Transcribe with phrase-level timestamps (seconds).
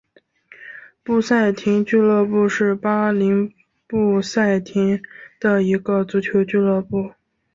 [1.03, 3.53] 布赛廷俱乐部是巴林
[3.85, 4.99] 布赛廷
[5.39, 7.11] 的一个足球俱乐部。